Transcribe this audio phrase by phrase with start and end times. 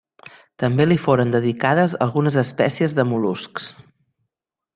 [0.61, 3.71] També li foren dedicades algunes espècies de mol·luscs.